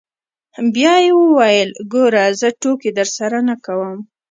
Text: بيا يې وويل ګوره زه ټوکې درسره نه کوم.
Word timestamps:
بيا 0.73 0.93
يې 1.03 1.11
وويل 1.21 1.69
ګوره 1.91 2.25
زه 2.39 2.47
ټوکې 2.61 2.89
درسره 2.99 3.39
نه 3.49 3.55
کوم. 3.65 3.97